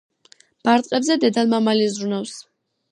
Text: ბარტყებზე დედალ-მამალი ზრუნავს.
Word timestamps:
ბარტყებზე 0.69 1.19
დედალ-მამალი 1.27 1.87
ზრუნავს. 1.99 2.39